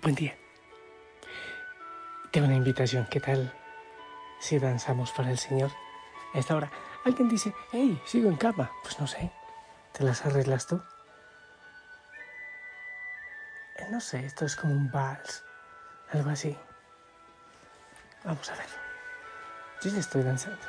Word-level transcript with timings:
Buen 0.00 0.14
día. 0.14 0.36
Tengo 2.30 2.46
una 2.46 2.56
invitación. 2.56 3.06
¿Qué 3.10 3.18
tal 3.18 3.52
si 4.38 4.58
danzamos 4.60 5.10
para 5.10 5.30
el 5.30 5.38
Señor 5.38 5.72
a 6.34 6.38
esta 6.38 6.54
hora? 6.54 6.70
Alguien 7.04 7.28
dice, 7.28 7.52
hey, 7.72 8.00
sigo 8.06 8.28
en 8.28 8.36
cama. 8.36 8.70
Pues 8.82 9.00
no 9.00 9.08
sé. 9.08 9.32
¿Te 9.92 10.04
las 10.04 10.24
arreglas 10.24 10.68
tú? 10.68 10.80
Eh, 13.76 13.88
no 13.90 14.00
sé, 14.00 14.24
esto 14.24 14.44
es 14.44 14.54
como 14.54 14.72
un 14.72 14.88
vals. 14.88 15.44
Algo 16.12 16.30
así. 16.30 16.56
Vamos 18.24 18.48
a 18.50 18.54
ver. 18.54 18.68
Yo 19.82 19.90
ya 19.90 19.98
estoy 19.98 20.22
danzando. 20.22 20.64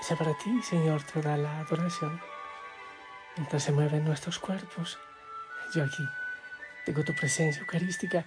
Sea 0.00 0.16
para 0.16 0.34
ti, 0.34 0.62
Señor, 0.62 1.02
toda 1.02 1.36
la 1.36 1.58
adoración. 1.58 2.20
Mientras 3.36 3.64
se 3.64 3.72
mueven 3.72 4.04
nuestros 4.04 4.38
cuerpos, 4.38 4.96
yo 5.74 5.82
aquí 5.82 6.06
tengo 6.84 7.02
tu 7.02 7.14
presencia 7.14 7.60
eucarística 7.60 8.24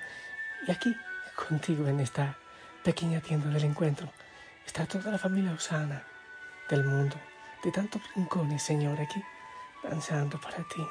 y 0.67 0.71
aquí, 0.71 0.95
contigo 1.35 1.87
en 1.87 1.99
esta 1.99 2.37
pequeña 2.83 3.21
tienda 3.21 3.49
del 3.49 3.63
encuentro, 3.63 4.11
está 4.65 4.85
toda 4.85 5.11
la 5.11 5.17
familia 5.17 5.51
Osana 5.51 6.03
del 6.69 6.83
mundo, 6.83 7.15
de 7.63 7.71
tantos 7.71 8.01
rincones, 8.15 8.63
Señor, 8.63 8.99
aquí, 8.99 9.23
danzando 9.83 10.39
para 10.39 10.57
ti. 10.57 10.85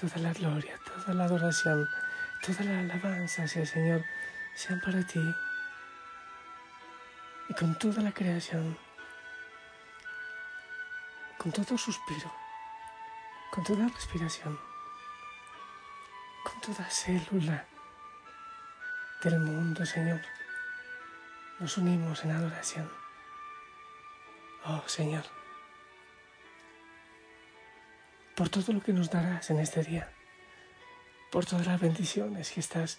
Toda 0.00 0.18
la 0.18 0.32
gloria, 0.32 0.78
toda 0.84 1.14
la 1.14 1.24
adoración, 1.24 1.88
toda 2.44 2.64
la 2.64 2.80
alabanza 2.80 3.44
hacia 3.44 3.62
el 3.62 3.66
Señor 3.66 4.04
sean 4.54 4.80
para 4.80 5.06
ti 5.06 5.20
y 7.48 7.54
con 7.54 7.78
toda 7.78 8.02
la 8.02 8.12
creación, 8.12 8.76
con 11.38 11.52
todo 11.52 11.76
suspiro, 11.76 12.32
con 13.50 13.64
toda 13.64 13.88
respiración, 13.88 14.58
toda 16.64 16.88
célula 16.88 17.66
del 19.22 19.38
mundo, 19.38 19.84
Señor, 19.84 20.22
nos 21.60 21.76
unimos 21.76 22.24
en 22.24 22.30
adoración. 22.30 22.90
Oh 24.64 24.82
Señor, 24.86 25.24
por 28.34 28.48
todo 28.48 28.72
lo 28.72 28.80
que 28.80 28.94
nos 28.94 29.10
darás 29.10 29.50
en 29.50 29.60
este 29.60 29.82
día, 29.82 30.10
por 31.30 31.44
todas 31.44 31.66
las 31.66 31.78
bendiciones 31.78 32.50
que 32.50 32.60
estás 32.60 32.98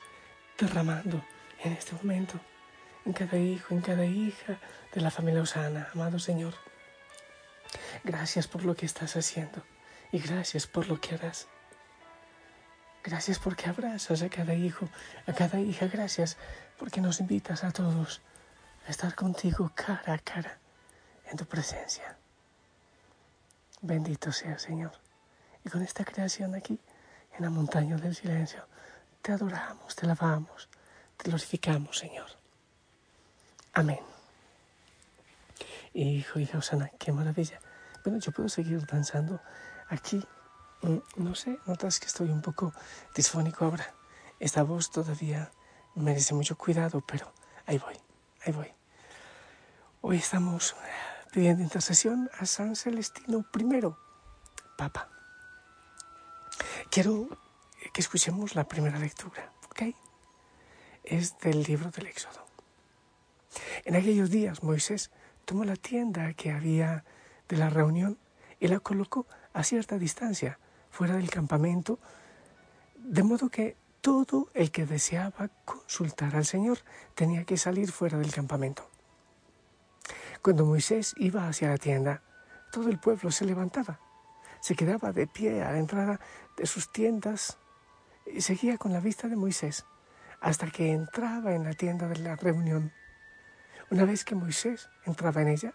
derramando 0.59 1.25
en 1.63 1.73
este 1.73 1.93
momento 1.95 2.39
en 3.03 3.13
cada 3.13 3.37
hijo, 3.37 3.73
en 3.73 3.81
cada 3.81 4.05
hija 4.05 4.59
de 4.93 5.01
la 5.01 5.09
familia 5.09 5.41
Osana, 5.41 5.89
amado 5.93 6.19
Señor. 6.19 6.53
Gracias 8.03 8.47
por 8.47 8.63
lo 8.63 8.75
que 8.75 8.85
estás 8.85 9.15
haciendo 9.15 9.63
y 10.11 10.19
gracias 10.19 10.67
por 10.67 10.87
lo 10.87 11.01
que 11.01 11.15
harás. 11.15 11.47
Gracias 13.05 13.37
porque 13.37 13.69
abrazas 13.69 14.23
a 14.23 14.29
cada 14.29 14.55
hijo, 14.55 14.89
a 15.27 15.33
cada 15.33 15.59
hija. 15.59 15.85
Gracias 15.85 16.37
porque 16.79 17.01
nos 17.01 17.19
invitas 17.19 17.63
a 17.63 17.69
todos 17.71 18.19
a 18.87 18.89
estar 18.89 19.13
contigo 19.13 19.71
cara 19.75 20.13
a 20.13 20.17
cara 20.17 20.57
en 21.29 21.37
tu 21.37 21.45
presencia. 21.45 22.17
Bendito 23.81 24.31
sea, 24.31 24.57
Señor. 24.57 24.93
Y 25.63 25.69
con 25.69 25.83
esta 25.83 26.03
creación 26.03 26.55
aquí, 26.55 26.79
en 27.37 27.43
la 27.43 27.51
montaña 27.51 27.95
del 27.95 28.15
silencio, 28.15 28.65
te 29.21 29.33
adoramos, 29.33 29.95
te 29.95 30.07
lavamos, 30.07 30.67
te 31.17 31.29
glorificamos, 31.29 31.99
Señor. 31.99 32.29
Amén. 33.73 33.99
Hijo, 35.93 36.39
hija 36.39 36.57
Osana, 36.57 36.89
qué 36.97 37.11
maravilla. 37.11 37.59
Bueno, 38.03 38.19
yo 38.19 38.31
puedo 38.31 38.49
seguir 38.49 38.83
danzando 38.87 39.39
aquí. 39.89 40.25
Mm, 40.81 40.97
no 41.17 41.35
sé, 41.35 41.59
notas 41.65 41.99
que 41.99 42.07
estoy 42.07 42.29
un 42.29 42.41
poco 42.41 42.73
disfónico 43.15 43.65
ahora. 43.65 43.93
Esta 44.39 44.63
voz 44.63 44.91
todavía 44.91 45.51
merece 45.95 46.33
mucho 46.33 46.57
cuidado, 46.57 47.01
pero 47.01 47.31
ahí 47.65 47.77
voy, 47.77 47.95
ahí 48.45 48.53
voy. 48.53 48.73
Hoy 50.01 50.17
estamos 50.17 50.75
pidiendo 51.31 51.63
intercesión 51.63 52.29
a 52.37 52.45
San 52.45 52.75
Celestino 52.75 53.45
I, 53.57 53.81
Papa. 54.77 55.09
Quiero 56.91 57.27
que 57.93 58.01
escuchemos 58.01 58.55
la 58.55 58.67
primera 58.67 58.99
lectura, 58.99 59.51
¿ok? 59.69 59.95
Es 61.03 61.37
del 61.39 61.63
libro 61.63 61.89
del 61.91 62.07
Éxodo. 62.07 62.45
En 63.85 63.95
aquellos 63.95 64.29
días 64.29 64.63
Moisés 64.63 65.11
tomó 65.45 65.63
la 65.63 65.75
tienda 65.75 66.33
que 66.33 66.51
había 66.51 67.05
de 67.47 67.57
la 67.57 67.69
reunión 67.69 68.17
y 68.59 68.67
la 68.67 68.79
colocó 68.79 69.27
a 69.53 69.63
cierta 69.63 69.97
distancia 69.97 70.59
fuera 70.95 71.15
del 71.15 71.29
campamento, 71.29 71.99
de 72.95 73.21
modo 73.21 73.49
que 73.49 73.75
todo 73.99 74.47
el 74.53 74.71
que 74.71 74.85
deseaba 74.85 75.49
consultar 75.65 76.37
al 76.37 76.45
Señor 76.45 76.77
tenía 77.15 77.43
que 77.43 77.57
salir 77.57 77.91
fuera 77.91 78.17
del 78.17 78.31
campamento. 78.31 78.89
Cuando 80.41 80.65
Moisés 80.65 81.13
iba 81.17 81.49
hacia 81.49 81.67
la 81.67 81.77
tienda, 81.77 82.21
todo 82.71 82.87
el 82.87 82.97
pueblo 82.97 83.29
se 83.29 83.43
levantaba, 83.43 83.99
se 84.61 84.73
quedaba 84.73 85.11
de 85.11 85.27
pie 85.27 85.61
a 85.63 85.73
la 85.73 85.79
entrada 85.79 86.21
de 86.55 86.65
sus 86.65 86.89
tiendas 86.89 87.57
y 88.25 88.39
seguía 88.39 88.77
con 88.77 88.93
la 88.93 89.01
vista 89.01 89.27
de 89.27 89.35
Moisés 89.35 89.85
hasta 90.39 90.71
que 90.71 90.93
entraba 90.93 91.53
en 91.55 91.65
la 91.65 91.73
tienda 91.73 92.07
de 92.07 92.19
la 92.19 92.37
reunión. 92.37 92.93
Una 93.91 94.05
vez 94.05 94.23
que 94.23 94.35
Moisés 94.35 94.89
entraba 95.05 95.41
en 95.41 95.49
ella, 95.49 95.73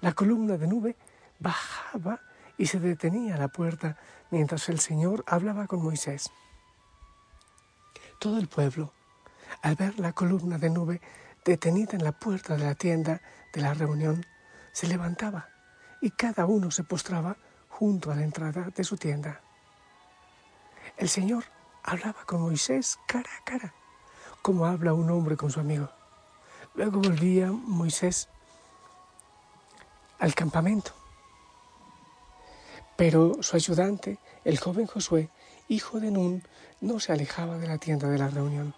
la 0.00 0.14
columna 0.14 0.56
de 0.56 0.68
nube 0.68 0.96
bajaba 1.38 2.22
y 2.56 2.66
se 2.66 2.80
detenía 2.80 3.34
a 3.34 3.38
la 3.38 3.48
puerta 3.48 3.96
mientras 4.30 4.68
el 4.68 4.80
Señor 4.80 5.24
hablaba 5.26 5.66
con 5.66 5.82
Moisés. 5.82 6.30
Todo 8.18 8.38
el 8.38 8.48
pueblo, 8.48 8.92
al 9.62 9.74
ver 9.74 9.98
la 9.98 10.12
columna 10.12 10.58
de 10.58 10.70
nube 10.70 11.00
detenida 11.44 11.92
en 11.92 12.04
la 12.04 12.12
puerta 12.12 12.56
de 12.56 12.64
la 12.64 12.74
tienda 12.74 13.20
de 13.52 13.60
la 13.60 13.74
reunión, 13.74 14.24
se 14.72 14.88
levantaba 14.88 15.48
y 16.00 16.10
cada 16.10 16.46
uno 16.46 16.70
se 16.70 16.84
postraba 16.84 17.36
junto 17.68 18.10
a 18.10 18.14
la 18.14 18.22
entrada 18.22 18.70
de 18.74 18.84
su 18.84 18.96
tienda. 18.96 19.40
El 20.96 21.08
Señor 21.08 21.44
hablaba 21.82 22.24
con 22.24 22.40
Moisés 22.40 22.98
cara 23.06 23.30
a 23.40 23.44
cara, 23.44 23.74
como 24.42 24.66
habla 24.66 24.94
un 24.94 25.10
hombre 25.10 25.36
con 25.36 25.50
su 25.50 25.60
amigo. 25.60 25.90
Luego 26.74 27.00
volvía 27.00 27.50
Moisés 27.50 28.28
al 30.18 30.34
campamento. 30.34 31.03
Pero 32.96 33.42
su 33.42 33.56
ayudante, 33.56 34.18
el 34.44 34.58
joven 34.58 34.86
Josué, 34.86 35.30
hijo 35.68 36.00
de 36.00 36.10
Nun, 36.10 36.42
no 36.80 37.00
se 37.00 37.12
alejaba 37.12 37.58
de 37.58 37.66
la 37.66 37.78
tienda 37.78 38.08
de 38.08 38.18
la 38.18 38.28
reunión. 38.28 38.74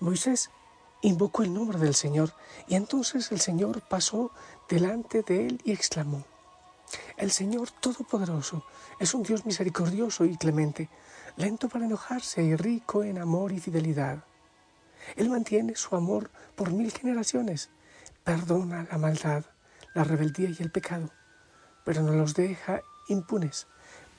Moisés 0.00 0.50
invocó 1.02 1.42
el 1.42 1.54
nombre 1.54 1.78
del 1.78 1.94
Señor 1.94 2.32
y 2.68 2.74
entonces 2.74 3.32
el 3.32 3.40
Señor 3.40 3.82
pasó 3.88 4.30
delante 4.68 5.22
de 5.22 5.46
él 5.46 5.60
y 5.64 5.72
exclamó, 5.72 6.24
El 7.16 7.30
Señor 7.30 7.70
Todopoderoso 7.70 8.64
es 8.98 9.14
un 9.14 9.22
Dios 9.22 9.46
misericordioso 9.46 10.24
y 10.24 10.36
clemente, 10.36 10.88
lento 11.36 11.68
para 11.68 11.86
enojarse 11.86 12.42
y 12.42 12.54
rico 12.56 13.02
en 13.02 13.18
amor 13.18 13.52
y 13.52 13.60
fidelidad 13.60 14.24
él 15.16 15.28
mantiene 15.28 15.76
su 15.76 15.96
amor 15.96 16.30
por 16.54 16.72
mil 16.72 16.92
generaciones, 16.92 17.70
perdona 18.24 18.86
la 18.90 18.98
maldad, 18.98 19.44
la 19.94 20.04
rebeldía 20.04 20.50
y 20.50 20.56
el 20.62 20.70
pecado, 20.70 21.10
pero 21.84 22.02
no 22.02 22.12
los 22.12 22.34
deja 22.34 22.82
impunes, 23.08 23.66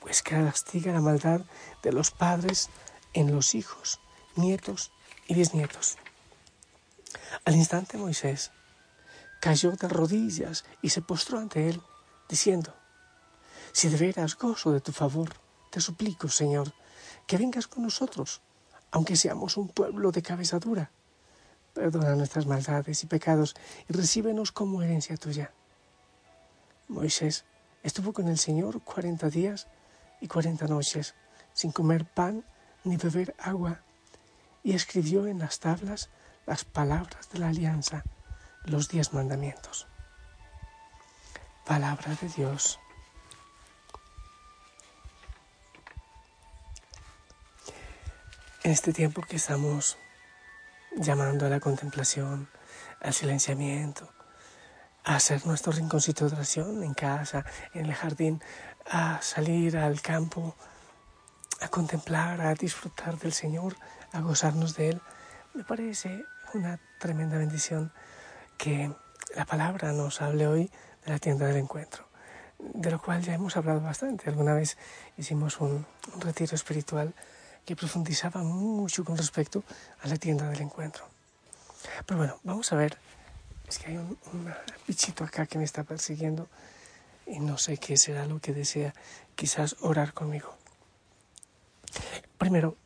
pues 0.00 0.22
castiga 0.22 0.92
la 0.92 1.00
maldad 1.00 1.42
de 1.82 1.92
los 1.92 2.10
padres 2.10 2.70
en 3.12 3.32
los 3.32 3.54
hijos, 3.54 4.00
nietos 4.36 4.92
y 5.26 5.34
bisnietos. 5.34 5.96
Al 7.44 7.56
instante 7.56 7.98
Moisés 7.98 8.50
cayó 9.40 9.72
de 9.72 9.88
rodillas 9.88 10.64
y 10.82 10.90
se 10.90 11.02
postró 11.02 11.38
ante 11.38 11.68
él, 11.68 11.80
diciendo, 12.28 12.74
Si 13.72 13.88
de 13.88 13.96
veras 13.96 14.36
gozo 14.36 14.72
de 14.72 14.80
tu 14.80 14.92
favor, 14.92 15.34
te 15.70 15.80
suplico, 15.80 16.28
Señor, 16.28 16.72
que 17.26 17.38
vengas 17.38 17.66
con 17.66 17.82
nosotros 17.82 18.42
aunque 18.92 19.16
seamos 19.16 19.56
un 19.56 19.68
pueblo 19.68 20.12
de 20.12 20.22
cabeza 20.22 20.60
dura. 20.60 20.92
Perdona 21.72 22.14
nuestras 22.14 22.46
maldades 22.46 23.02
y 23.02 23.06
pecados 23.06 23.56
y 23.88 23.92
recíbenos 23.94 24.52
como 24.52 24.82
herencia 24.82 25.16
tuya. 25.16 25.50
Moisés 26.88 27.46
estuvo 27.82 28.12
con 28.12 28.28
el 28.28 28.38
Señor 28.38 28.82
cuarenta 28.82 29.28
días 29.28 29.68
y 30.20 30.28
cuarenta 30.28 30.66
noches, 30.66 31.14
sin 31.52 31.72
comer 31.72 32.04
pan 32.04 32.44
ni 32.84 32.96
beber 32.96 33.34
agua, 33.38 33.80
y 34.62 34.74
escribió 34.74 35.26
en 35.26 35.38
las 35.38 35.58
tablas 35.58 36.10
las 36.46 36.64
palabras 36.64 37.28
de 37.30 37.38
la 37.38 37.48
alianza, 37.48 38.04
los 38.64 38.88
diez 38.88 39.12
mandamientos. 39.12 39.86
Palabra 41.66 42.16
de 42.20 42.28
Dios. 42.28 42.78
En 48.64 48.70
este 48.70 48.92
tiempo 48.92 49.22
que 49.22 49.36
estamos 49.36 49.98
llamando 50.96 51.46
a 51.46 51.48
la 51.48 51.58
contemplación, 51.58 52.48
al 53.00 53.12
silenciamiento, 53.12 54.08
a 55.04 55.16
hacer 55.16 55.46
nuestro 55.46 55.72
rinconcito 55.72 56.28
de 56.28 56.36
oración 56.36 56.82
en 56.82 56.94
casa, 56.94 57.44
en 57.74 57.86
el 57.86 57.94
jardín, 57.94 58.42
a 58.90 59.20
salir 59.22 59.76
al 59.76 60.00
campo, 60.00 60.54
a 61.60 61.68
contemplar, 61.68 62.40
a 62.40 62.54
disfrutar 62.54 63.18
del 63.18 63.32
Señor, 63.32 63.76
a 64.12 64.20
gozarnos 64.20 64.76
de 64.76 64.90
Él. 64.90 65.00
Me 65.54 65.64
parece 65.64 66.24
una 66.54 66.78
tremenda 66.98 67.38
bendición 67.38 67.92
que 68.58 68.92
la 69.34 69.44
palabra 69.44 69.92
nos 69.92 70.20
hable 70.20 70.46
hoy 70.46 70.70
de 71.04 71.12
la 71.12 71.18
tienda 71.18 71.46
del 71.46 71.56
encuentro, 71.56 72.04
de 72.58 72.90
lo 72.90 73.00
cual 73.00 73.22
ya 73.22 73.34
hemos 73.34 73.56
hablado 73.56 73.80
bastante. 73.80 74.28
Alguna 74.28 74.54
vez 74.54 74.76
hicimos 75.16 75.60
un, 75.60 75.86
retiro 76.20 76.54
espiritual 76.54 77.14
que 77.64 77.76
profundizaba 77.76 78.42
mucho 78.42 79.04
con 79.04 79.16
respecto 79.16 79.64
a 80.02 80.08
la 80.08 80.16
tienda 80.16 80.48
del 80.48 80.60
encuentro. 80.62 81.04
Pero 82.06 82.18
bueno, 82.18 82.38
vamos 82.44 82.72
a 82.72 82.76
ver. 82.76 82.98
Es 83.72 83.78
que 83.78 83.92
hay 83.92 83.96
un, 83.96 84.18
un 84.34 84.52
bichito 84.86 85.24
acá 85.24 85.46
que 85.46 85.56
me 85.56 85.64
está 85.64 85.82
persiguiendo 85.82 86.46
y 87.26 87.40
no 87.40 87.56
sé 87.56 87.78
qué 87.78 87.96
será 87.96 88.26
lo 88.26 88.38
que 88.38 88.52
desea 88.52 88.92
quizás 89.34 89.76
orar 89.80 90.12
conmigo. 90.12 90.54
Primero, 92.36 92.76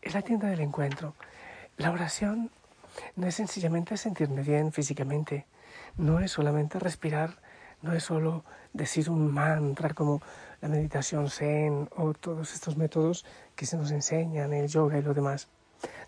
es 0.00 0.14
la 0.14 0.22
tienda 0.22 0.48
del 0.48 0.60
encuentro. 0.60 1.14
La 1.76 1.90
oración 1.90 2.50
no 3.16 3.26
es 3.26 3.34
sencillamente 3.34 3.98
sentirme 3.98 4.40
bien 4.40 4.72
físicamente, 4.72 5.44
no 5.98 6.20
es 6.20 6.32
solamente 6.32 6.78
respirar, 6.78 7.42
no 7.82 7.92
es 7.92 8.04
solo 8.04 8.42
decir 8.72 9.10
un 9.10 9.30
mantra 9.30 9.92
como 9.92 10.22
la 10.62 10.68
meditación 10.68 11.28
zen 11.28 11.90
o 11.94 12.14
todos 12.14 12.54
estos 12.54 12.78
métodos 12.78 13.26
que 13.54 13.66
se 13.66 13.76
nos 13.76 13.90
enseñan, 13.90 14.54
el 14.54 14.68
yoga 14.68 14.96
y 14.96 15.02
lo 15.02 15.12
demás. 15.12 15.48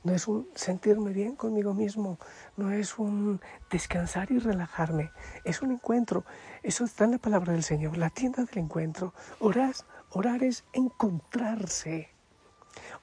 No 0.04 0.12
es 0.12 0.26
un 0.28 0.48
sentirme 0.54 1.12
bien 1.12 1.36
conmigo 1.36 1.74
mismo, 1.74 2.18
no 2.56 2.72
es 2.72 2.98
un 2.98 3.40
descansar 3.70 4.30
y 4.30 4.38
relajarme, 4.38 5.12
es 5.44 5.62
un 5.62 5.72
encuentro. 5.72 6.24
Eso 6.62 6.84
está 6.84 7.04
en 7.04 7.12
la 7.12 7.18
palabra 7.18 7.52
del 7.52 7.62
Señor, 7.62 7.96
la 7.96 8.10
tienda 8.10 8.44
del 8.44 8.58
encuentro. 8.58 9.14
Orar, 9.40 9.74
orar 10.10 10.42
es 10.42 10.64
encontrarse. 10.72 12.10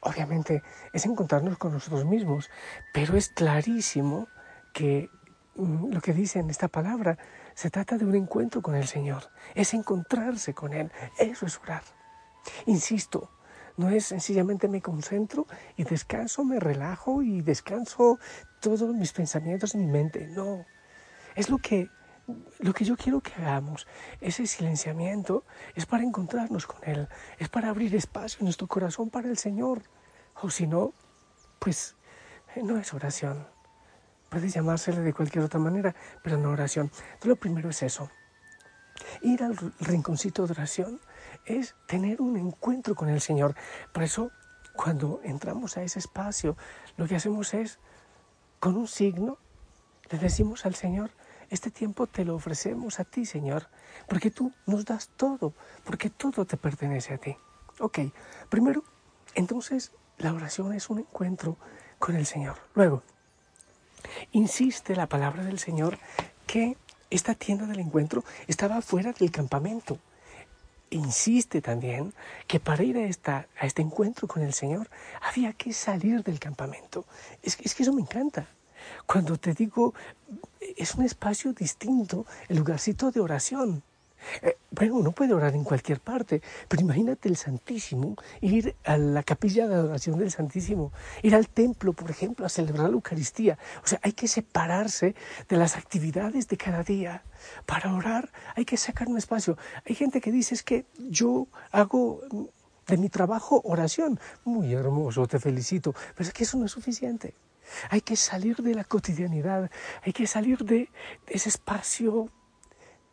Obviamente 0.02 0.64
es 0.94 1.06
encontrarnos 1.06 1.58
con 1.58 1.74
nosotros 1.74 2.06
mismos, 2.06 2.50
pero 2.94 3.18
es 3.18 3.30
clarísimo 3.30 4.28
que 4.74 5.10
mm, 5.56 5.92
lo 5.94 6.02
que 6.02 6.14
dice 6.14 6.40
en 6.40 6.50
esta 6.50 6.68
palabra 6.68 7.18
se 7.54 7.70
trata 7.70 7.98
de 7.98 8.06
un 8.06 8.16
encuentro 8.16 8.62
con 8.62 8.76
el 8.76 8.88
Señor, 8.88 9.24
es 9.56 9.74
encontrarse 9.74 10.54
con 10.54 10.74
Él, 10.74 10.92
eso 11.18 11.46
es 11.46 11.60
orar. 11.60 11.84
Insisto, 12.66 13.30
no 13.80 13.90
es 13.90 14.08
sencillamente 14.08 14.68
me 14.68 14.82
concentro 14.82 15.48
y 15.78 15.86
descanso, 15.86 16.44
me 16.44 16.60
relajo 16.60 17.24
y 17.24 17.42
descanso 17.42 18.20
todos 18.60 18.94
mis 18.94 19.14
pensamientos 19.14 19.74
en 19.74 19.86
mi 19.86 19.88
mente. 19.88 20.28
No, 20.28 20.66
es 21.34 21.50
lo 21.50 21.60
que, 21.60 21.90
lo 22.60 22.74
que 22.74 22.84
yo 22.84 22.98
quiero 22.98 23.22
que 23.22 23.32
hagamos. 23.36 23.88
Ese 24.20 24.48
silenciamiento 24.48 25.46
es 25.76 25.86
para 25.86 26.04
encontrarnos 26.04 26.68
con 26.68 26.84
Él, 26.84 27.08
es 27.38 27.48
para 27.48 27.70
abrir 27.70 27.96
espacio 27.96 28.40
en 28.40 28.48
nuestro 28.48 28.68
corazón 28.68 29.10
para 29.10 29.30
el 29.30 29.38
Señor. 29.38 29.84
O 30.42 30.50
si 30.50 30.68
no, 30.68 30.94
pues 31.60 31.96
no 32.62 32.78
es 32.78 32.94
oración. 32.94 33.48
Puede 34.28 34.50
llamársele 34.50 35.00
de 35.00 35.14
cualquier 35.14 35.46
otra 35.46 35.62
manera, 35.62 35.96
pero 36.22 36.36
no 36.36 36.50
oración. 36.50 36.88
Entonces, 36.88 37.30
lo 37.30 37.36
primero 37.38 37.70
es 37.70 37.82
eso. 37.82 38.12
Ir 39.22 39.42
al 39.42 39.56
rinconcito 39.80 40.46
de 40.46 40.52
oración 40.52 41.00
es 41.46 41.76
tener 41.88 42.22
un 42.22 42.38
encuentro 42.38 42.96
con 42.96 43.10
el 43.10 43.22
Señor. 43.22 43.56
Por 43.94 44.04
eso, 44.04 44.32
cuando 44.76 45.22
entramos 45.24 45.78
a 45.78 45.84
ese 45.84 46.00
espacio, 46.00 46.58
lo 46.98 47.08
que 47.08 47.16
hacemos 47.16 47.54
es, 47.54 47.80
con 48.60 48.76
un 48.76 48.88
signo, 48.88 49.38
le 50.10 50.18
decimos 50.18 50.66
al 50.66 50.76
Señor, 50.76 51.12
este 51.50 51.72
tiempo 51.72 52.08
te 52.08 52.26
lo 52.26 52.36
ofrecemos 52.36 53.00
a 53.00 53.06
ti, 53.06 53.26
Señor, 53.26 53.68
porque 54.08 54.32
tú 54.32 54.52
nos 54.66 54.86
das 54.86 55.10
todo, 55.16 55.54
porque 55.84 56.10
todo 56.10 56.46
te 56.46 56.58
pertenece 56.58 57.14
a 57.14 57.18
ti. 57.18 57.36
Ok, 57.80 58.00
primero, 58.50 58.84
entonces 59.36 59.92
la 60.18 60.34
oración 60.34 60.74
es 60.74 60.90
un 60.90 61.00
encuentro 61.00 61.58
con 61.98 62.16
el 62.16 62.26
Señor. 62.26 62.58
Luego, 62.76 63.04
insiste 64.32 64.96
la 64.96 65.08
palabra 65.08 65.44
del 65.44 65.60
Señor 65.60 65.98
que 66.46 66.78
esta 67.10 67.34
tienda 67.36 67.66
del 67.66 67.80
encuentro 67.80 68.24
estaba 68.48 68.82
fuera 68.82 69.14
del 69.14 69.32
campamento. 69.32 69.98
Insiste 70.92 71.62
también 71.62 72.14
que 72.48 72.60
para 72.60 72.84
ir 72.84 72.98
a, 72.98 73.04
esta, 73.06 73.48
a 73.60 73.66
este 73.66 73.82
encuentro 73.82 74.28
con 74.28 74.42
el 74.42 74.54
Señor 74.54 74.90
había 75.22 75.54
que 75.54 75.74
salir 75.74 76.24
del 76.24 76.40
campamento. 76.40 77.06
Es, 77.44 77.58
es 77.62 77.76
que 77.76 77.84
eso 77.84 77.94
me 77.94 78.02
encanta. 78.02 78.48
Cuando 79.06 79.38
te 79.38 79.54
digo, 79.54 79.94
es 80.78 80.96
un 80.96 81.06
espacio 81.06 81.54
distinto, 81.54 82.26
el 82.48 82.58
lugarcito 82.58 83.12
de 83.12 83.20
oración. 83.20 83.84
Eh, 84.42 84.58
bueno, 84.72 84.96
uno 84.96 85.12
puede 85.12 85.34
orar 85.34 85.56
en 85.56 85.64
cualquier 85.64 86.00
parte, 86.00 86.42
pero 86.68 86.82
imagínate 86.82 87.30
el 87.30 87.36
Santísimo, 87.36 88.16
ir 88.42 88.76
a 88.86 88.98
la 88.98 89.24
capilla 89.24 89.68
de 89.68 89.76
adoración 89.76 90.20
del 90.20 90.32
Santísimo, 90.32 90.92
ir 91.24 91.36
al 91.36 91.50
templo, 91.50 91.94
por 91.94 92.10
ejemplo, 92.12 92.46
a 92.46 92.50
celebrar 92.50 92.90
la 92.90 92.96
Eucaristía. 92.96 93.58
O 93.84 93.88
sea, 93.88 94.00
hay 94.04 94.14
que 94.14 94.28
separarse 94.28 95.16
de 95.48 95.58
las 95.58 95.76
actividades 95.76 96.48
de 96.48 96.58
cada 96.58 96.84
día. 96.84 97.24
Para 97.66 97.94
orar 97.94 98.32
hay 98.56 98.66
que 98.66 98.78
sacar 98.78 99.08
un 99.08 99.18
espacio. 99.18 99.58
Hay 99.88 99.96
gente 99.96 100.22
que 100.22 100.32
dice 100.32 100.56
es 100.56 100.64
que 100.64 100.86
yo 100.98 101.48
hago 101.72 102.22
de 102.88 102.98
mi 102.98 103.10
trabajo 103.10 103.62
oración. 103.64 104.20
Muy 104.44 104.74
hermoso, 104.74 105.28
te 105.28 105.40
felicito, 105.40 105.94
pero 106.16 106.28
es 106.28 106.34
que 106.34 106.44
eso 106.44 106.58
no 106.58 106.66
es 106.66 106.72
suficiente. 106.72 107.34
Hay 107.90 108.02
que 108.02 108.16
salir 108.16 108.58
de 108.58 108.74
la 108.74 108.84
cotidianidad, 108.84 109.70
hay 110.04 110.12
que 110.12 110.26
salir 110.26 110.66
de 110.66 110.90
ese 111.28 111.50
espacio 111.50 112.30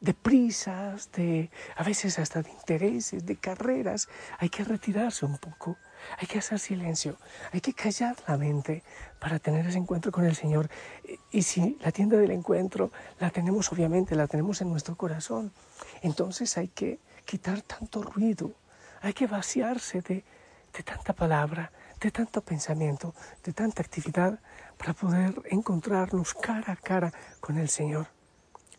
de 0.06 0.14
prisas, 0.14 1.11
de 1.12 1.50
a 1.75 1.82
veces 1.82 2.20
hasta 2.20 2.41
de 2.41 2.50
intereses, 2.50 3.26
de 3.26 3.37
carreras. 3.37 4.08
Hay 4.38 4.49
que 4.49 4.62
retirarse 4.62 5.26
un 5.26 5.37
poco, 5.37 5.76
hay 6.17 6.29
que 6.29 6.38
hacer 6.38 6.61
silencio, 6.61 7.17
hay 7.53 7.61
que 7.61 7.75
callar 7.75 8.14
la 8.29 8.37
mente 8.37 8.85
para 9.19 9.41
tener 9.41 9.67
ese 9.67 9.79
encuentro 9.79 10.12
con 10.12 10.25
el 10.25 10.37
Señor. 10.37 10.70
Y 11.32 11.43
si 11.43 11.76
la 11.81 11.91
tienda 11.91 12.17
del 12.19 12.31
encuentro 12.31 12.93
la 13.19 13.31
tenemos, 13.31 13.73
obviamente, 13.73 14.14
la 14.14 14.29
tenemos 14.29 14.61
en 14.61 14.70
nuestro 14.70 14.94
corazón, 14.97 15.53
entonces 16.03 16.56
hay 16.56 16.69
que 16.69 17.00
quitar 17.25 17.62
tanto 17.62 18.00
ruido, 18.03 18.53
hay 19.03 19.12
que 19.12 19.26
vaciarse 19.26 20.03
de, 20.03 20.25
de 20.73 20.82
tanta 20.85 21.14
palabra, 21.14 21.73
de 22.00 22.13
tanto 22.13 22.43
pensamiento, 22.43 23.13
de 23.43 23.53
tanta 23.53 23.82
actividad 23.82 24.39
para 24.79 24.93
poder 24.93 25.34
encontrarnos 25.51 26.32
cara 26.34 26.75
a 26.75 26.77
cara 26.77 27.13
con 27.41 27.58
el 27.58 27.69
Señor. 27.69 28.06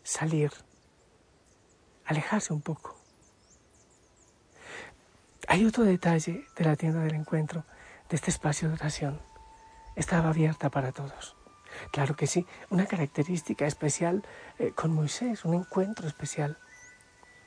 Salir 0.02 0.50
alejarse 2.08 2.52
un 2.52 2.62
poco. 2.62 2.96
Hay 5.46 5.64
otro 5.64 5.84
detalle 5.84 6.46
de 6.56 6.64
la 6.64 6.74
tienda 6.74 7.00
del 7.00 7.14
encuentro, 7.14 7.64
de 8.08 8.16
este 8.16 8.30
espacio 8.30 8.68
de 8.68 8.74
oración. 8.74 9.20
Estaba 9.94 10.30
abierta 10.30 10.70
para 10.70 10.92
todos. 10.92 11.36
Claro 11.92 12.16
que 12.16 12.26
sí, 12.26 12.46
una 12.70 12.86
característica 12.86 13.66
especial 13.66 14.24
eh, 14.58 14.72
con 14.72 14.92
Moisés, 14.92 15.44
un 15.44 15.54
encuentro 15.54 16.08
especial. 16.08 16.56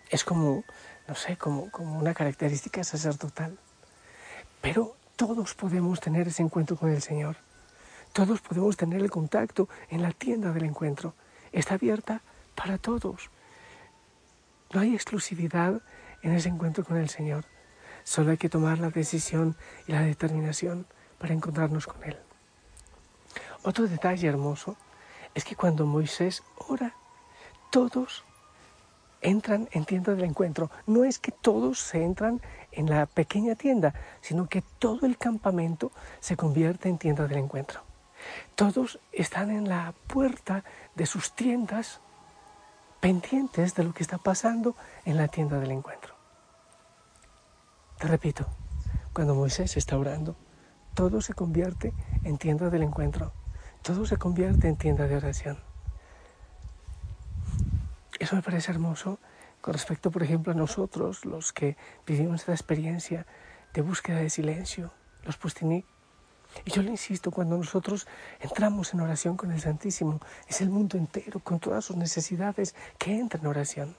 Es 0.09 0.23
como, 0.23 0.63
no 1.07 1.15
sé, 1.15 1.37
como, 1.37 1.71
como 1.71 1.97
una 1.97 2.13
característica 2.13 2.83
sacerdotal. 2.83 3.57
Pero 4.61 4.95
todos 5.15 5.55
podemos 5.55 5.99
tener 5.99 6.27
ese 6.27 6.43
encuentro 6.43 6.77
con 6.77 6.91
el 6.91 7.01
Señor. 7.01 7.37
Todos 8.13 8.41
podemos 8.41 8.77
tener 8.77 9.01
el 9.01 9.09
contacto 9.09 9.69
en 9.89 10.03
la 10.03 10.11
tienda 10.11 10.51
del 10.51 10.65
encuentro. 10.65 11.15
Está 11.51 11.75
abierta 11.75 12.21
para 12.55 12.77
todos. 12.77 13.31
No 14.73 14.79
hay 14.79 14.93
exclusividad 14.93 15.81
en 16.21 16.33
ese 16.33 16.49
encuentro 16.49 16.83
con 16.83 16.97
el 16.97 17.09
Señor. 17.09 17.45
Solo 18.03 18.31
hay 18.31 18.37
que 18.37 18.49
tomar 18.49 18.79
la 18.79 18.89
decisión 18.89 19.55
y 19.85 19.91
la 19.91 20.01
determinación 20.01 20.87
para 21.17 21.33
encontrarnos 21.33 21.87
con 21.87 22.03
Él. 22.03 22.17
Otro 23.63 23.87
detalle 23.87 24.27
hermoso 24.27 24.77
es 25.35 25.43
que 25.43 25.55
cuando 25.55 25.85
Moisés 25.85 26.43
ora, 26.69 26.95
todos 27.69 28.23
entran 29.21 29.69
en 29.71 29.85
tienda 29.85 30.15
del 30.15 30.23
encuentro. 30.23 30.71
No 30.87 31.03
es 31.03 31.19
que 31.19 31.31
todos 31.31 31.79
se 31.79 32.03
entran 32.03 32.41
en 32.71 32.89
la 32.89 33.05
pequeña 33.05 33.55
tienda, 33.55 33.93
sino 34.21 34.47
que 34.47 34.63
todo 34.79 35.05
el 35.05 35.17
campamento 35.17 35.91
se 36.19 36.35
convierte 36.35 36.89
en 36.89 36.97
tienda 36.97 37.27
del 37.27 37.37
encuentro. 37.37 37.81
Todos 38.55 38.99
están 39.11 39.51
en 39.51 39.69
la 39.69 39.93
puerta 40.07 40.63
de 40.95 41.05
sus 41.05 41.33
tiendas 41.33 42.01
pendientes 43.01 43.75
de 43.75 43.84
lo 43.84 43.93
que 43.93 44.03
está 44.03 44.20
pasando 44.20 44.75
en 45.03 45.17
la 45.17 45.27
tienda 45.27 45.60
del 45.60 45.72
encuentro. 45.72 46.15
Te 47.98 48.08
repito, 48.08 48.48
cuando 49.12 49.36
Moisés 49.36 49.75
está 49.75 49.98
orando, 49.98 50.38
todo 50.93 51.22
se 51.22 51.34
convierte 51.34 51.93
en 52.24 52.38
tienda 52.38 52.70
del 52.70 52.84
encuentro, 52.84 53.34
todo 53.81 54.05
se 54.05 54.17
convierte 54.17 54.67
en 54.67 54.77
tienda 54.77 55.08
de 55.08 55.17
oración. 55.17 55.60
Eso 58.20 58.36
me 58.36 58.43
parece 58.43 58.72
hermoso 58.72 59.20
con 59.62 59.74
respecto, 59.74 60.12
por 60.12 60.24
ejemplo, 60.24 60.51
a 60.53 60.55
nosotros, 60.55 61.25
los 61.25 61.53
que 61.53 61.77
vivimos 62.05 62.41
esta 62.41 62.53
experiencia 62.53 63.25
de 63.74 63.81
búsqueda 63.81 64.17
de 64.17 64.29
silencio, 64.29 64.91
los 65.24 65.38
pustinik, 65.38 65.86
y 66.65 66.72
yo 66.72 66.81
le 66.81 66.91
insisto, 66.91 67.31
cuando 67.31 67.58
nosotros 67.58 68.08
entramos 68.39 68.93
en 68.93 69.01
oración 69.01 69.38
con 69.38 69.51
el 69.51 69.62
Santísimo, 69.62 70.20
es 70.48 70.62
el 70.62 70.70
mundo 70.70 70.98
entero, 70.98 71.39
con 71.39 71.60
todas 71.60 71.86
sus 71.86 71.96
necesidades, 71.96 72.75
que 72.98 73.17
entra 73.17 73.39
en 73.39 73.48
oración. 73.48 73.96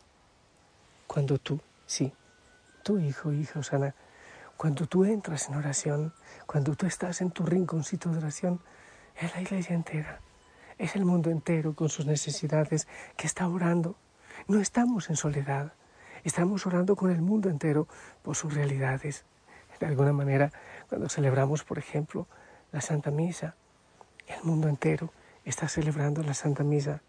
Cuando 1.07 1.39
tú, 1.39 1.61
sí, 1.87 2.13
tu 2.83 2.99
hijo, 2.99 3.33
hija 3.33 3.61
Osana, 3.61 3.95
Cuando 4.57 4.87
tú 4.87 5.05
entras 5.05 5.49
en 5.49 5.57
oración, 5.57 6.13
cuando 6.47 6.77
tú 6.77 6.87
estás 6.87 7.21
en 7.21 7.31
tu 7.33 7.45
rinconcito 7.45 8.11
de 8.11 8.19
oración, 8.19 8.61
es 9.17 9.35
la 9.35 9.41
iglesia 9.41 9.75
entera, 9.75 10.21
es 10.79 10.95
el 10.95 11.05
mundo 11.05 11.31
entero 11.31 11.75
con 11.75 11.89
sus 11.89 12.07
necesidades 12.07 12.87
que 13.17 13.27
está 13.27 13.49
orando. 13.49 13.97
No 14.47 14.61
estamos 14.61 15.11
en 15.11 15.17
soledad, 15.17 15.73
estamos 16.23 16.65
orando 16.67 16.95
con 16.95 17.11
el 17.11 17.23
mundo 17.23 17.49
entero 17.49 17.89
por 18.23 18.37
sus 18.37 18.55
realidades. 18.55 19.25
De 19.81 19.87
alguna 19.87 20.13
manera, 20.13 20.53
cuando 20.89 21.09
celebramos, 21.09 21.65
por 21.65 21.79
ejemplo, 21.79 22.29
la 22.73 22.81
Santa 22.81 23.11
Misa, 23.11 23.55
el 24.26 24.43
mundo 24.43 24.69
entero 24.69 25.12
está 25.45 25.69
celebrando 25.69 26.23
la 26.23 26.35
Santa 26.35 26.64
Misa. 26.64 27.02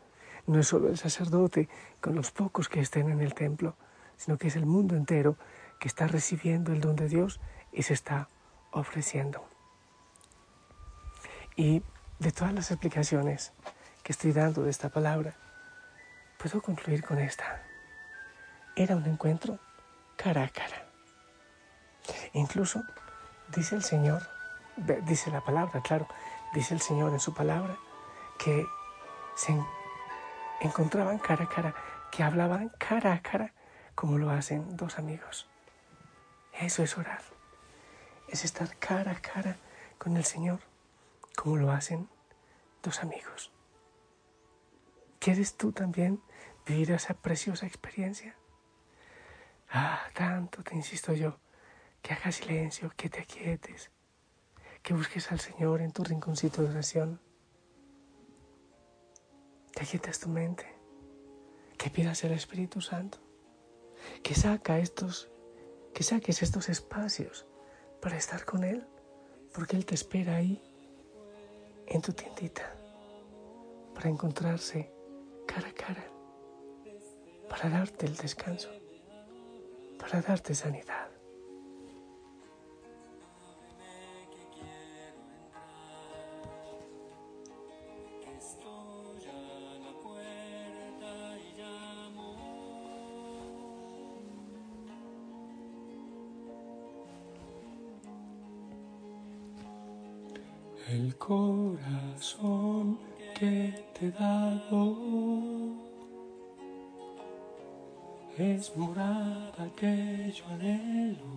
No 0.46 0.60
es 0.60 0.68
solo 0.68 0.90
el 0.90 0.98
sacerdote 0.98 1.70
con 2.02 2.16
los 2.16 2.32
pocos 2.32 2.68
que 2.68 2.82
estén 2.82 3.10
en 3.10 3.22
el 3.22 3.34
templo, 3.34 3.76
sino 4.18 4.38
que 4.38 4.48
es 4.48 4.56
el 4.56 4.66
mundo 4.66 4.96
entero 4.96 5.38
que 5.80 5.88
está 5.88 6.08
recibiendo 6.08 6.74
el 6.74 6.82
don 6.82 6.96
de 6.96 7.08
Dios 7.08 7.40
y 7.72 7.84
se 7.84 7.94
está 7.94 8.28
ofreciendo. 8.72 9.46
Y 11.56 11.82
de 12.20 12.32
todas 12.32 12.54
las 12.54 12.72
explicaciones 12.72 13.54
que 14.04 14.12
estoy 14.12 14.34
dando 14.34 14.64
de 14.64 14.70
esta 14.70 14.90
palabra, 14.90 15.36
puedo 16.38 16.62
concluir 16.62 17.04
con 17.04 17.20
esta. 17.20 17.64
Era 18.76 18.96
un 18.96 19.06
encuentro 19.06 19.60
cara 20.18 20.44
a 20.44 20.50
cara. 20.50 20.88
Incluso 22.34 22.84
dice 23.56 23.76
el 23.76 23.84
Señor, 23.84 24.33
dice 24.78 25.32
la 25.32 25.42
palabra, 25.42 25.82
claro, 25.82 26.08
dice 26.54 26.74
el 26.74 26.82
Señor 26.82 27.14
en 27.14 27.20
su 27.20 27.34
palabra, 27.34 27.78
que 28.38 28.66
se 29.36 29.56
encontraban 30.62 31.20
cara 31.20 31.46
a 31.46 31.50
cara, 31.50 31.76
que 32.12 32.24
hablaban 32.24 32.70
cara 32.78 33.14
a 33.14 33.22
cara 33.22 33.54
como 33.96 34.18
lo 34.18 34.30
hacen 34.30 34.76
dos 34.76 34.98
amigos. 34.98 35.48
Eso 36.54 36.84
es 36.84 36.98
orar. 36.98 37.22
Es 38.28 38.46
estar 38.46 38.76
cara 38.78 39.12
a 39.12 39.22
cara 39.22 39.58
con 39.98 40.18
el 40.18 40.26
Señor, 40.26 40.60
como 41.36 41.58
lo 41.58 41.72
hacen 41.72 42.10
dos 42.82 43.02
amigos. 43.02 43.52
¿Quieres 45.20 45.56
tú 45.56 45.72
también 45.72 46.22
vivir 46.66 46.92
esa 46.92 47.14
preciosa 47.14 47.66
experiencia? 47.66 48.36
Ah, 49.70 50.02
tanto 50.14 50.64
te 50.64 50.76
insisto 50.76 51.14
yo, 51.14 51.40
que 52.02 52.14
hagas 52.14 52.36
silencio, 52.36 52.92
que 52.96 53.10
te 53.10 53.22
aquietes, 53.22 53.90
que 54.84 54.94
busques 54.94 55.32
al 55.32 55.40
Señor 55.40 55.82
en 55.82 55.92
tu 55.92 56.04
rinconcito 56.04 56.62
de 56.62 56.70
oración. 56.70 57.22
Que 59.74 59.84
aquietes 59.84 60.20
tu 60.20 60.30
mente, 60.30 60.66
que 61.78 61.90
pidas 61.90 62.24
el 62.26 62.34
Espíritu 62.34 62.82
Santo, 62.82 63.18
que 64.22 64.36
saca 64.36 64.78
estos 64.78 65.30
que 65.94 66.04
saques 66.04 66.42
estos 66.42 66.70
espacios 66.70 67.46
para 68.02 68.18
estar 68.18 68.46
con 68.46 68.64
Él, 68.64 68.88
porque 69.54 69.76
Él 69.76 69.86
te 69.86 69.94
espera 69.94 70.36
ahí, 70.38 70.62
en 71.86 72.02
tu 72.02 72.12
tiendita, 72.14 72.76
para 73.94 74.10
encontrarse 74.10 74.92
cara 75.46 75.70
a 75.70 75.74
cara, 75.74 76.04
para 77.48 77.70
darte 77.70 78.08
el 78.08 78.18
descanso, 78.18 78.70
para 80.00 80.22
darte 80.22 80.56
sanidad. 80.56 81.03
Es 108.52 108.76
morada 108.76 109.70
que 109.78 110.34
yo 110.36 110.46
anhelo, 110.48 111.34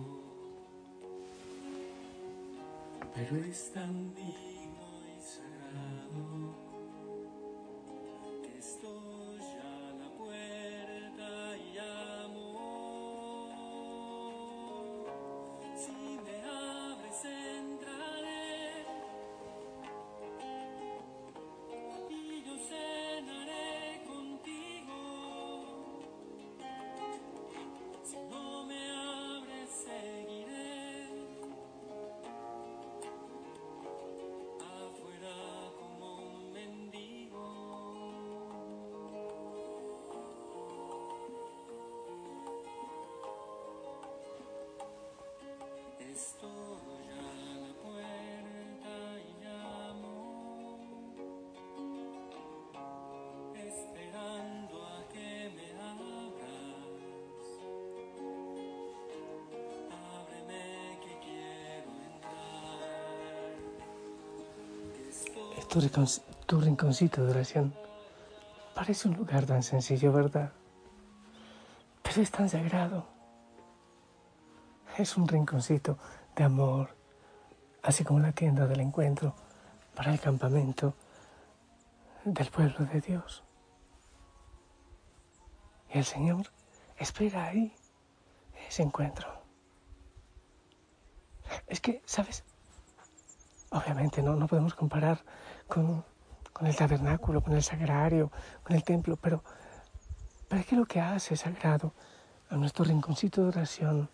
pero 3.15 3.37
es 3.37 3.71
tan 3.71 4.13
divino 4.13 4.87
y 5.15 5.21
sagrado 5.21 6.66
tu, 65.67 66.61
rinconcito 66.61 67.23
de 67.23 67.31
oración 67.31 67.73
parece 68.73 69.07
un 69.07 69.15
lugar 69.15 69.45
tan 69.45 69.63
sencillo, 69.63 70.11
¿verdad? 70.11 70.51
Pero 72.03 72.21
es 72.21 72.31
tan 72.31 72.49
sagrado. 72.49 73.07
Es 74.97 75.17
un 75.17 75.27
rinconcito 75.27 75.97
de 76.35 76.43
amor, 76.43 76.95
así 77.83 78.03
como 78.03 78.19
la 78.19 78.31
tienda 78.31 78.65
del 78.65 78.79
encuentro 78.79 79.35
para 79.95 80.11
el 80.11 80.19
campamento 80.19 80.93
del 82.23 82.47
pueblo 82.49 82.85
de 82.85 83.01
Dios. 83.01 83.43
Y 85.93 85.99
el 85.99 86.05
Señor 86.05 86.51
espera 86.97 87.45
ahí 87.45 87.73
ese 88.67 88.83
encuentro. 88.83 89.27
Es 91.67 91.79
que, 91.79 92.01
¿sabes? 92.05 92.43
Obviamente 93.71 94.21
no, 94.21 94.35
no 94.35 94.47
podemos 94.47 94.73
comparar 94.73 95.23
con, 95.67 96.03
el 96.61 96.75
tabernáculo, 96.75 97.41
con 97.41 97.53
el 97.53 97.63
sagrario, 97.63 98.31
con 98.63 98.75
el 98.75 98.83
templo, 98.83 99.17
pero, 99.17 99.43
pero 100.47 100.61
es 100.61 100.67
que 100.67 100.75
lo 100.75 100.85
que 100.85 101.01
hace 101.01 101.35
sagrado 101.35 101.93
a 102.49 102.55
nuestro 102.55 102.85
rinconcito 102.85 103.41
de 103.41 103.47
oración. 103.49 104.09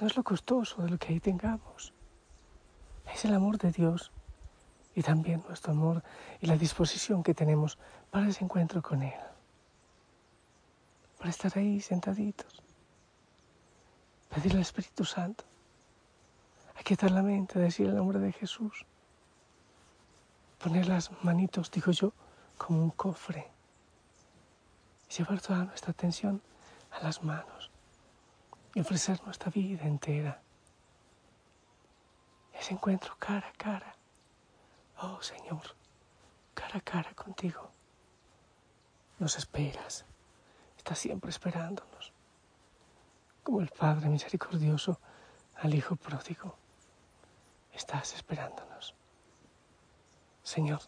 No 0.00 0.06
es 0.06 0.16
lo 0.16 0.22
costoso 0.22 0.82
de 0.82 0.90
lo 0.90 0.98
que 0.98 1.12
ahí 1.12 1.20
tengamos, 1.20 1.92
es 3.12 3.24
el 3.24 3.34
amor 3.34 3.58
de 3.58 3.72
Dios 3.72 4.12
y 4.94 5.02
también 5.02 5.42
nuestro 5.46 5.72
amor 5.72 6.02
y 6.40 6.46
la 6.46 6.56
disposición 6.56 7.22
que 7.22 7.34
tenemos 7.34 7.78
para 8.10 8.28
ese 8.28 8.44
encuentro 8.44 8.82
con 8.82 9.02
Él, 9.02 9.14
para 11.18 11.30
estar 11.30 11.56
ahí 11.56 11.80
sentaditos, 11.80 12.62
pedir 14.28 14.52
al 14.54 14.60
Espíritu 14.60 15.04
Santo, 15.04 15.44
aquietar 16.88 17.10
la 17.10 17.22
mente, 17.22 17.58
decir 17.58 17.86
el 17.86 17.96
nombre 17.96 18.18
de 18.18 18.32
Jesús 18.32 18.86
poner 20.58 20.88
las 20.88 21.10
manitos, 21.22 21.70
digo 21.70 21.92
yo, 21.92 22.14
como 22.56 22.82
un 22.82 22.90
cofre. 22.90 23.50
Y 25.06 25.12
llevar 25.12 25.38
toda 25.42 25.64
nuestra 25.64 25.90
atención 25.90 26.40
a 26.90 27.00
las 27.00 27.22
manos 27.22 27.70
y 28.74 28.80
ofrecer 28.80 29.22
nuestra 29.26 29.50
vida 29.50 29.84
entera. 29.84 30.40
Ese 32.54 32.72
encuentro 32.72 33.14
cara 33.18 33.48
a 33.48 33.52
cara. 33.52 33.94
Oh 35.02 35.20
Señor, 35.20 35.76
cara 36.54 36.78
a 36.78 36.80
cara 36.80 37.14
contigo. 37.14 37.70
Nos 39.18 39.36
esperas. 39.36 40.06
Estás 40.78 40.98
siempre 41.00 41.28
esperándonos. 41.28 42.14
Como 43.42 43.60
el 43.60 43.68
Padre 43.68 44.08
misericordioso 44.08 44.98
al 45.56 45.74
Hijo 45.74 45.94
pródigo. 45.94 46.56
Estás 47.78 48.12
esperándonos. 48.14 48.92
Señor, 50.42 50.80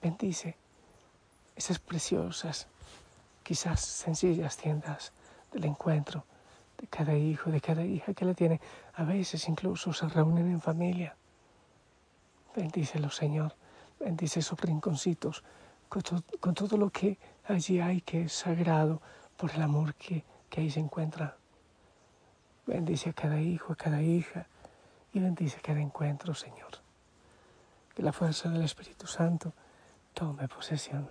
bendice 0.00 0.56
esas 1.54 1.78
preciosas, 1.78 2.68
quizás 3.42 3.80
sencillas 3.80 4.56
tiendas 4.56 5.12
del 5.52 5.66
encuentro 5.66 6.24
de 6.78 6.86
cada 6.86 7.14
hijo, 7.14 7.50
de 7.50 7.60
cada 7.60 7.84
hija 7.84 8.14
que 8.14 8.24
la 8.24 8.32
tiene. 8.32 8.62
A 8.94 9.04
veces 9.04 9.46
incluso 9.46 9.92
se 9.92 10.08
reúnen 10.08 10.50
en 10.50 10.62
familia. 10.62 11.14
Bendícelo, 12.56 13.10
Señor. 13.10 13.54
Bendice 13.98 14.40
esos 14.40 14.58
rinconcitos 14.58 15.44
con, 15.90 16.54
todo 16.54 16.78
lo 16.78 16.88
que 16.88 17.18
allí 17.44 17.78
hay 17.78 18.00
que 18.00 18.22
es 18.22 18.32
sagrado 18.32 19.02
por 19.36 19.50
el 19.50 19.60
amor 19.60 19.94
que, 19.96 20.24
que 20.48 20.62
ahí 20.62 20.70
se 20.70 20.80
encuentra. 20.80 21.36
Bendice 22.66 23.10
a 23.10 23.12
cada 23.12 23.38
hijo, 23.38 23.74
a 23.74 23.76
cada 23.76 24.00
hija 24.00 24.46
y 25.12 25.20
bendice 25.20 25.60
cada 25.60 25.80
encuentro, 25.80 26.34
Señor. 26.34 26.70
Que 27.94 28.02
la 28.02 28.12
fuerza 28.12 28.48
del 28.48 28.62
Espíritu 28.62 29.06
Santo 29.06 29.52
tome 30.14 30.48
posesión 30.48 31.08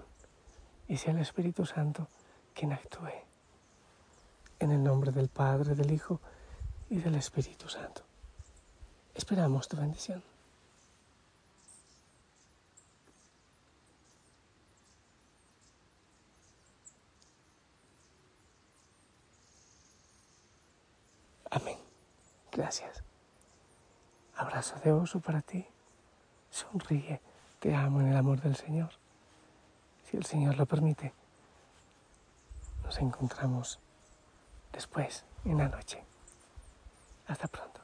y 0.87 0.97
sea 0.97 1.13
el 1.13 1.19
Espíritu 1.19 1.65
Santo 1.65 2.07
quien 2.53 2.73
actúe. 2.73 3.11
En 4.59 4.71
el 4.71 4.83
nombre 4.83 5.11
del 5.11 5.29
Padre, 5.29 5.75
del 5.75 5.91
Hijo 5.91 6.19
y 6.89 6.97
del 6.97 7.15
Espíritu 7.15 7.69
Santo. 7.69 8.03
Esperamos 9.13 9.67
tu 9.67 9.77
bendición. 9.77 10.23
Amén. 21.51 21.77
Gracias. 22.51 23.03
Abrazo 24.59 24.79
de 24.83 24.91
oso 24.91 25.21
para 25.21 25.41
ti. 25.41 25.65
Sonríe. 26.51 27.21
Te 27.59 27.73
amo 27.73 28.01
en 28.01 28.07
el 28.07 28.17
amor 28.17 28.41
del 28.41 28.57
Señor. 28.57 28.89
Si 30.03 30.17
el 30.17 30.25
Señor 30.25 30.57
lo 30.57 30.65
permite, 30.65 31.13
nos 32.83 32.97
encontramos 32.97 33.79
después, 34.73 35.23
en 35.45 35.59
la 35.59 35.69
noche. 35.69 36.03
Hasta 37.27 37.47
pronto. 37.47 37.78